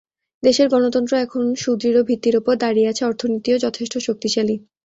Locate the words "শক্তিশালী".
4.07-4.55